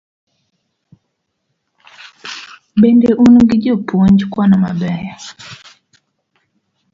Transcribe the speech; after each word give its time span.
Bende 2.81 3.09
un 3.25 3.35
gi 3.49 3.57
jopuonj 3.63 4.19
kwano 4.31 4.55
mabeyo? 4.63 5.15